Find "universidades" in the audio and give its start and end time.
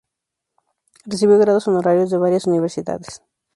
2.47-3.21